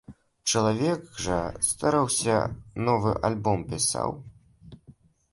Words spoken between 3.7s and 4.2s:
пісаў?